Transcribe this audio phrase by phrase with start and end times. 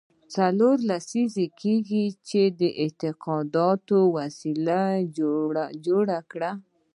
[0.35, 4.81] څلور لسیزې کېږي چې دې اعتقاداتو وسله
[5.85, 6.51] جوړه کړې.